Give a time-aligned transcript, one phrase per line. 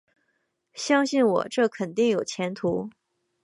[0.73, 2.89] 相信我，这肯定有前途